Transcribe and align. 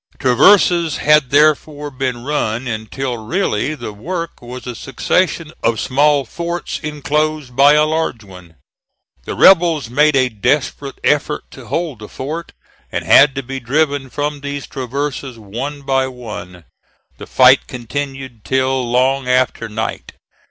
Traverses 0.17 0.97
had, 0.97 1.29
therefore, 1.29 1.91
been 1.91 2.23
run 2.23 2.65
until 2.67 3.17
really 3.19 3.75
the 3.75 3.93
work 3.93 4.41
was 4.41 4.65
a 4.65 4.73
succession 4.73 5.51
of 5.61 5.79
small 5.79 6.25
forts 6.25 6.79
enclosed 6.79 7.55
by 7.55 7.73
a 7.73 7.85
large 7.85 8.23
one. 8.23 8.55
The 9.25 9.35
rebels 9.35 9.91
made 9.91 10.15
a 10.15 10.29
desperate 10.29 10.97
effort 11.03 11.43
to 11.51 11.67
hold 11.67 11.99
the 11.99 12.09
fort, 12.09 12.51
and 12.91 13.05
had 13.05 13.35
to 13.35 13.43
be 13.43 13.59
driven 13.59 14.09
from 14.09 14.39
these 14.41 14.65
traverses 14.65 15.37
one 15.37 15.83
by 15.83 16.07
one. 16.07 16.63
The 17.19 17.27
fight 17.27 17.67
continued 17.67 18.43
till 18.43 18.83
long 18.89 19.27
after 19.27 19.69
night. 19.69 20.13